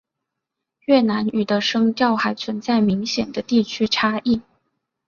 [0.85, 4.41] 越南语的声调还存在明显的地区差异。